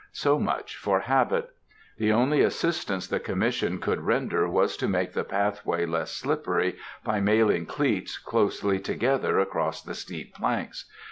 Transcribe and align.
So 0.13 0.39
much 0.39 0.77
for 0.77 1.01
habit. 1.01 1.51
The 1.99 2.11
only 2.11 2.41
assistance 2.41 3.07
the 3.07 3.19
Commission 3.19 3.77
could 3.77 4.01
render 4.01 4.49
was 4.49 4.75
to 4.77 4.87
make 4.87 5.13
the 5.13 5.23
pathway 5.23 5.85
less 5.85 6.11
slippery 6.11 6.77
by 7.03 7.19
nailing 7.19 7.67
cleats 7.67 8.17
closely 8.17 8.79
together 8.79 9.37
across 9.37 9.83
the 9.83 9.93
steep 9.93 10.33
planks. 10.33 10.85